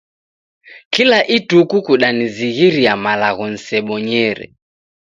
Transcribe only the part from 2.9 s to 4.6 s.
malagho nisebonyere